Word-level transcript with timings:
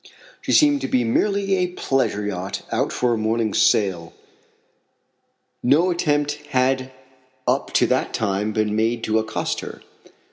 She 0.41 0.51
seemed 0.51 0.81
to 0.81 0.87
be 0.87 1.03
merely 1.03 1.57
a 1.57 1.73
pleasure 1.73 2.25
yacht 2.25 2.63
out 2.71 2.91
for 2.91 3.13
a 3.13 3.19
morning 3.19 3.53
sail. 3.53 4.13
No 5.61 5.91
attempt 5.91 6.41
had 6.49 6.89
up 7.47 7.71
to 7.73 7.85
that 7.85 8.11
time 8.11 8.51
been 8.51 8.75
made 8.75 9.03
to 9.03 9.19
accost 9.19 9.59
her. 9.59 9.83